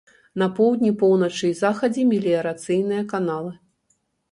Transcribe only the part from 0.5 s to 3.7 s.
поўдні, поўначы і захадзе меліярацыйныя каналы.